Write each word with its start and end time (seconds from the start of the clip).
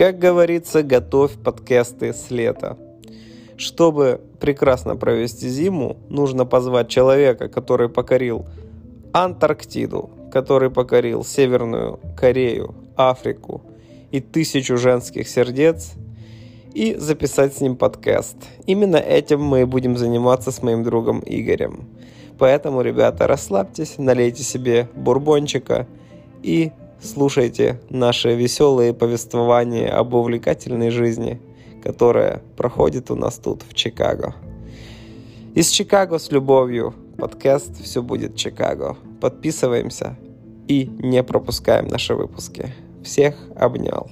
как 0.00 0.18
говорится, 0.18 0.82
готовь 0.82 1.32
подкасты 1.32 2.14
с 2.14 2.30
лета. 2.30 2.78
Чтобы 3.58 4.22
прекрасно 4.40 4.96
провести 4.96 5.46
зиму, 5.46 5.98
нужно 6.08 6.46
позвать 6.46 6.88
человека, 6.88 7.50
который 7.50 7.90
покорил 7.90 8.46
Антарктиду, 9.12 10.08
который 10.32 10.70
покорил 10.70 11.22
Северную 11.22 12.00
Корею, 12.16 12.74
Африку 12.96 13.60
и 14.10 14.20
тысячу 14.20 14.78
женских 14.78 15.28
сердец, 15.28 15.92
и 16.72 16.94
записать 16.94 17.54
с 17.54 17.60
ним 17.60 17.76
подкаст. 17.76 18.38
Именно 18.64 18.96
этим 18.96 19.42
мы 19.42 19.66
будем 19.66 19.98
заниматься 19.98 20.50
с 20.50 20.62
моим 20.62 20.82
другом 20.82 21.22
Игорем. 21.26 21.90
Поэтому, 22.38 22.80
ребята, 22.80 23.26
расслабьтесь, 23.26 23.98
налейте 23.98 24.44
себе 24.44 24.88
бурбончика 24.94 25.86
и 26.42 26.72
слушайте 27.02 27.80
наши 27.88 28.34
веселые 28.34 28.92
повествования 28.94 29.96
об 29.96 30.14
увлекательной 30.14 30.90
жизни, 30.90 31.40
которая 31.82 32.42
проходит 32.56 33.10
у 33.10 33.16
нас 33.16 33.38
тут 33.38 33.62
в 33.62 33.74
Чикаго. 33.74 34.34
Из 35.54 35.68
Чикаго 35.68 36.18
с 36.18 36.30
любовью. 36.30 36.94
Подкаст 37.18 37.82
«Все 37.82 38.02
будет 38.02 38.36
Чикаго». 38.36 38.96
Подписываемся 39.20 40.16
и 40.68 40.86
не 40.86 41.22
пропускаем 41.22 41.88
наши 41.88 42.14
выпуски. 42.14 42.72
Всех 43.02 43.34
обнял. 43.56 44.10